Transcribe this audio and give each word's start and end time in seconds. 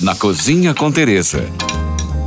na 0.00 0.14
Cozinha 0.14 0.74
com 0.74 0.92
Teresa. 0.92 1.42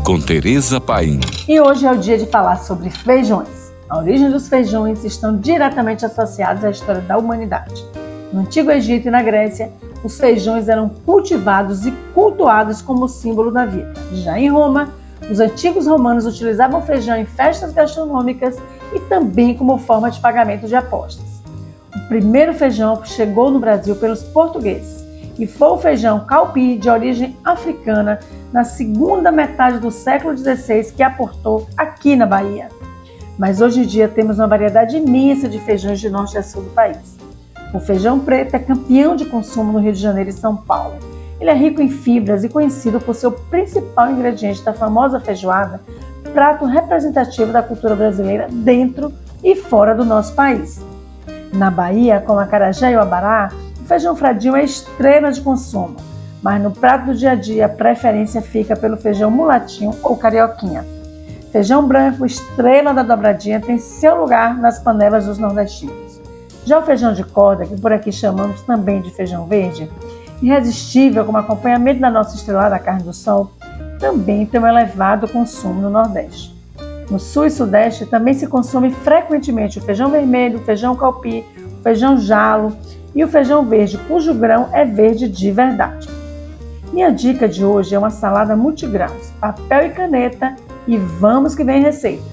Com 0.04 0.20
Teresa 0.20 0.82
Paim. 0.82 1.20
E 1.48 1.62
hoje 1.62 1.86
é 1.86 1.92
o 1.92 1.98
dia 1.98 2.18
de 2.18 2.26
falar 2.26 2.58
sobre 2.58 2.90
feijões. 2.90 3.48
A 3.88 4.00
origem 4.00 4.32
dos 4.32 4.48
feijões 4.48 5.04
estão 5.06 5.38
diretamente 5.38 6.04
associados 6.04 6.64
à 6.64 6.72
história 6.72 7.02
da 7.02 7.16
humanidade. 7.16 7.86
No 8.34 8.42
Antigo 8.42 8.72
Egito 8.72 9.08
e 9.08 9.12
na 9.12 9.22
Grécia, 9.22 9.72
os 10.04 10.20
feijões 10.20 10.68
eram 10.68 10.90
cultivados 10.90 11.86
e 11.86 11.92
cultuados 12.14 12.82
como 12.82 13.08
símbolo 13.08 13.52
da 13.52 13.66
vida. 13.66 13.94
Já 14.14 14.40
em 14.40 14.50
Roma, 14.50 14.90
os 15.30 15.40
antigos 15.40 15.86
romanos 15.86 16.26
utilizavam 16.26 16.82
feijão 16.82 17.18
em 17.18 17.26
festas 17.26 17.72
gastronômicas 17.72 18.56
e 18.96 19.00
também 19.02 19.54
como 19.54 19.78
forma 19.78 20.10
de 20.10 20.20
pagamento 20.20 20.68
de 20.68 20.76
apostas. 20.76 21.44
O 21.96 22.08
primeiro 22.08 22.52
feijão 22.52 23.06
chegou 23.06 23.52
no 23.52 23.60
Brasil 23.60 23.96
pelos 23.96 24.24
portugueses 24.24 25.09
e 25.40 25.48
foi 25.48 25.70
o 25.70 25.78
feijão 25.78 26.26
calpi 26.26 26.78
de 26.78 26.90
origem 26.90 27.36
africana 27.46 28.20
na 28.52 28.66
segunda 28.66 29.32
metade 29.32 29.80
do 29.80 29.90
século 29.90 30.38
XVI 30.38 30.92
que 30.92 31.02
aportou 31.02 31.66
aqui 31.78 32.16
na 32.18 32.26
Bahia. 32.26 32.68
Mas 33.38 33.62
hoje 33.62 33.80
em 33.80 33.86
dia 33.86 34.10
temos 34.10 34.38
uma 34.38 34.48
variedade 34.48 34.98
imensa 34.98 35.48
de 35.48 35.58
feijões 35.60 36.02
de 36.02 36.10
norte 36.10 36.38
a 36.38 36.44
sul 36.44 36.64
do 36.64 36.70
país. 36.72 37.18
O 37.74 37.80
feijão 37.80 38.20
preto 38.20 38.56
é 38.56 38.60
campeão 38.60 39.16
de 39.16 39.26
consumo 39.26 39.72
no 39.72 39.80
Rio 39.80 39.94
de 39.94 40.00
Janeiro 40.00 40.30
e 40.30 40.34
São 40.34 40.58
Paulo. 40.58 40.98
Ele 41.40 41.50
é 41.50 41.54
rico 41.54 41.82
em 41.82 41.90
fibras 41.90 42.44
e 42.44 42.50
conhecido 42.50 43.00
por 43.00 43.16
ser 43.16 43.28
o 43.28 43.32
principal 43.32 44.12
ingrediente 44.12 44.62
da 44.62 44.74
famosa 44.74 45.22
feijoada, 45.22 45.80
prato 46.34 46.66
representativo 46.66 47.54
da 47.54 47.64
cultura 47.64 47.96
brasileira 47.96 48.50
dentro 48.52 49.14
e 49.42 49.56
fora 49.56 49.96
do 49.96 50.04
nosso 50.04 50.36
país. 50.36 50.82
Na 51.54 51.72
Bahia, 51.72 52.20
com 52.20 52.38
a 52.38 52.46
carajé 52.46 52.92
e 52.92 52.96
o 52.98 53.00
abará, 53.00 53.50
feijão 53.90 54.16
fradinho 54.16 54.56
é 54.56 54.64
estrela 54.64 55.32
de 55.32 55.42
consumo, 55.42 55.96
mas 56.44 56.62
no 56.62 56.70
prato 56.70 57.08
do 57.08 57.16
dia 57.16 57.32
a 57.32 57.36
dia 57.36 57.66
a 57.66 57.70
preferência 57.70 58.40
fica 58.40 58.76
pelo 58.76 58.96
feijão 58.96 59.32
mulatinho 59.32 59.96
ou 60.04 60.16
carioquinha. 60.16 60.86
Feijão 61.52 61.88
branco, 61.88 62.24
estrela 62.24 62.94
da 62.94 63.02
dobradinha, 63.02 63.60
tem 63.60 63.80
seu 63.80 64.22
lugar 64.22 64.56
nas 64.60 64.78
panelas 64.78 65.26
dos 65.26 65.40
nordestinos. 65.40 66.22
Já 66.64 66.78
o 66.78 66.84
feijão 66.84 67.14
de 67.14 67.24
corda, 67.24 67.66
que 67.66 67.82
por 67.82 67.92
aqui 67.92 68.12
chamamos 68.12 68.62
também 68.62 69.02
de 69.02 69.10
feijão 69.10 69.48
verde, 69.48 69.90
irresistível 70.40 71.26
como 71.26 71.40
acompanhamento 71.40 72.00
da 72.00 72.12
nossa 72.12 72.36
estrelada 72.36 72.78
carne 72.78 73.02
do 73.02 73.12
sol, 73.12 73.50
também 74.00 74.46
tem 74.46 74.62
um 74.62 74.68
elevado 74.68 75.28
consumo 75.28 75.82
no 75.82 75.90
Nordeste. 75.90 76.56
No 77.10 77.20
Sul 77.20 77.48
e 77.48 77.50
Sudeste 77.50 78.06
também 78.06 78.36
se 78.36 78.46
consome 78.46 78.92
frequentemente 78.92 79.80
o 79.80 79.82
feijão 79.82 80.12
vermelho, 80.12 80.60
o 80.60 80.64
feijão 80.64 80.96
calpi, 80.96 81.44
o 81.80 81.82
feijão 81.82 82.20
jalo 82.20 82.78
e 83.14 83.24
o 83.24 83.28
feijão 83.28 83.66
verde, 83.66 83.98
cujo 84.08 84.34
grão 84.34 84.70
é 84.72 84.86
verde 84.86 85.28
de 85.28 85.52
verdade. 85.52 86.08
Minha 86.94 87.12
dica 87.12 87.48
de 87.48 87.64
hoje 87.64 87.94
é 87.94 88.00
uma 88.00 88.10
salada 88.10 88.56
multigrãos, 88.56 89.32
papel 89.40 89.88
e 89.88 89.90
caneta 89.90 90.56
e 90.88 90.98
vamos 90.98 91.56
que 91.56 91.64
vem 91.64 91.82
receita. 91.82 92.24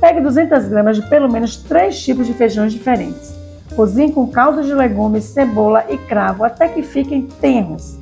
Pegue 0.00 0.20
200 0.20 0.68
gramas 0.68 0.96
de 0.96 1.08
pelo 1.08 1.30
menos 1.30 1.56
três 1.56 2.02
tipos 2.02 2.26
de 2.26 2.34
feijões 2.34 2.72
diferentes. 2.72 3.34
Cozinhe 3.74 4.12
com 4.12 4.26
caldo 4.26 4.62
de 4.62 4.74
legumes, 4.74 5.24
cebola 5.24 5.84
e 5.88 5.96
cravo 5.96 6.44
até 6.44 6.68
que 6.68 6.82
fiquem 6.82 7.28
tenros, 7.40 7.98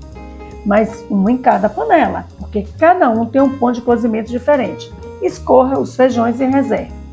mas 0.64 1.05
um 1.10 1.28
em 1.28 1.36
cada 1.36 1.69
panela, 1.69 2.25
porque 2.38 2.66
cada 2.78 3.10
um 3.10 3.27
tem 3.27 3.42
um 3.42 3.58
ponto 3.58 3.75
de 3.75 3.82
cozimento 3.82 4.30
diferente. 4.30 4.92
Escorra 5.20 5.78
os 5.78 5.94
feijões 5.94 6.41
em 6.41 6.50
reserva. 6.50 7.03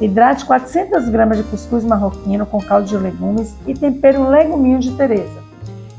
Hidrate 0.00 0.44
400 0.44 1.08
gramas 1.08 1.38
de 1.38 1.44
cuscuz 1.44 1.84
marroquino 1.84 2.44
com 2.44 2.60
caldo 2.60 2.86
de 2.86 2.96
legumes 2.96 3.54
e 3.66 3.74
tempere 3.74 4.18
um 4.18 4.28
leguminho 4.28 4.78
de 4.78 4.92
Teresa. 4.92 5.44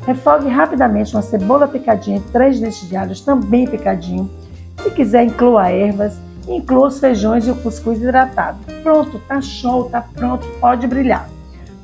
Refogue 0.05 0.47
rapidamente 0.47 1.15
uma 1.15 1.21
cebola 1.21 1.67
picadinha 1.67 2.17
e 2.17 2.31
três 2.31 2.59
dentes 2.59 2.87
de 2.87 2.95
alhos 2.95 3.21
também 3.21 3.67
picadinho. 3.67 4.29
Se 4.77 4.91
quiser, 4.91 5.23
inclua 5.23 5.69
ervas 5.69 6.17
inclua 6.47 6.87
os 6.87 6.99
feijões 6.99 7.45
e 7.47 7.51
o 7.51 7.55
cuscuz 7.55 8.01
hidratado. 8.01 8.59
Pronto, 8.81 9.19
tá 9.27 9.41
show, 9.41 9.89
tá 9.89 10.01
pronto, 10.01 10.47
pode 10.59 10.87
brilhar. 10.87 11.29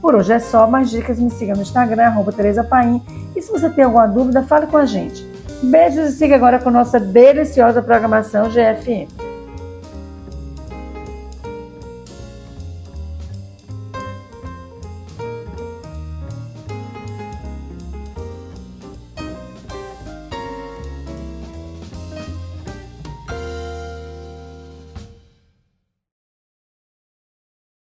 Por 0.02 0.16
hoje 0.16 0.34
é 0.34 0.40
só, 0.40 0.68
mais 0.68 0.90
dicas 0.90 1.20
me 1.20 1.30
siga 1.30 1.54
no 1.54 1.62
Instagram, 1.62 2.04
arroba 2.04 2.32
Tereza 2.32 2.64
Paim. 2.64 3.02
E 3.36 3.42
se 3.42 3.52
você 3.52 3.70
tem 3.70 3.84
alguma 3.84 4.08
dúvida, 4.08 4.44
fale 4.44 4.68
com 4.68 4.78
a 4.78 4.86
gente. 4.86 5.26
Beijos 5.62 6.10
e 6.10 6.12
siga 6.12 6.36
agora 6.36 6.60
com 6.60 6.70
nossa 6.70 7.00
deliciosa 7.00 7.82
programação 7.82 8.50
GFM. 8.50 9.23